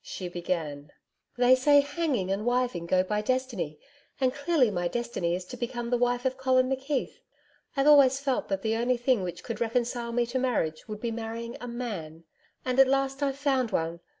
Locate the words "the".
5.90-5.98, 8.62-8.76